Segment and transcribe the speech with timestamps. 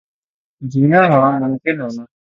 [0.61, 2.03] جینا ہاں ممکن ہونا